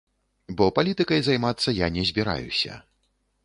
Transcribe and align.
Бо 0.61 0.65
палітыкай 0.77 1.21
займацца 1.29 1.77
я 1.85 1.93
не 1.99 2.03
збіраюся. 2.11 2.83